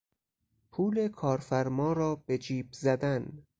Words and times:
پول 0.71 1.07
کارفرما 1.07 1.93
را 1.93 2.15
به 2.15 2.37
جیب 2.37 2.73
زدن 2.73 3.43